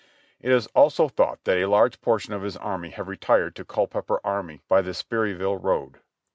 [0.39, 4.19] It is also thought that a large portion of his army have retired to Culpeper
[4.23, 5.99] army by the Sperryville road."